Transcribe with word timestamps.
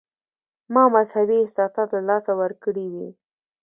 ما 0.73 0.83
مذهبي 0.95 1.37
احساسات 1.41 1.89
له 1.93 2.01
لاسه 2.09 2.33
ورکړي 2.41 2.85
وي. 2.93 3.09